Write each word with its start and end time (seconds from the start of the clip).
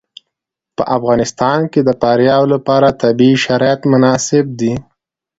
په 0.75 0.83
افغانستان 0.97 1.59
کې 1.71 1.79
د 1.83 1.89
فاریاب 2.01 2.43
لپاره 2.53 2.97
طبیعي 3.01 3.35
شرایط 3.45 3.81
مناسب 3.91 4.45
دي. 4.59 4.73